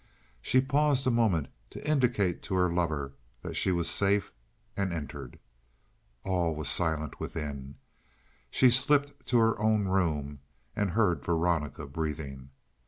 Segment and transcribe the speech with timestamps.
[0.41, 3.13] She paused a moment to indicate to her lover
[3.43, 4.33] that she was safe,
[4.75, 5.37] and entered.
[6.23, 7.75] All was silent within.
[8.49, 10.39] She slipped to her own room
[10.75, 12.49] and heard Veronica breathing.